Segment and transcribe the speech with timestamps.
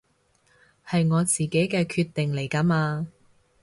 [0.83, 3.07] 係我自己嘅決定嚟㗎嘛